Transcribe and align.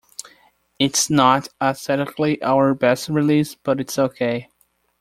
It's 0.79 1.11
not 1.11 1.49
aesthetically 1.61 2.41
our 2.41 2.73
best 2.73 3.07
release, 3.07 3.53
but 3.53 3.79
it's 3.79 3.99
okay. 3.99 4.49